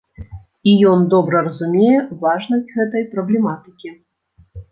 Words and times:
І 0.69 0.71
ён 0.91 1.03
добра 1.13 1.37
разумее 1.49 1.99
важнасць 2.25 2.73
гэтай 2.79 3.07
праблематыкі. 3.13 3.89